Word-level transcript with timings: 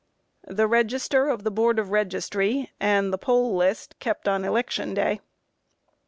A. 0.45 0.55
The 0.55 0.65
register 0.65 1.29
of 1.29 1.43
the 1.43 1.51
Board 1.51 1.77
of 1.77 1.91
Registry, 1.91 2.71
and 2.79 3.13
the 3.13 3.19
poll 3.19 3.55
list 3.55 3.99
kept 3.99 4.27
on 4.27 4.43
election 4.43 4.95
day. 4.95 5.19